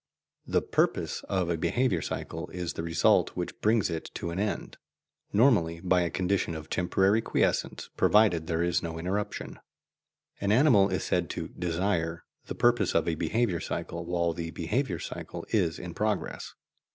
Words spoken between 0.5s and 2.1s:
"purpose" of a behaviour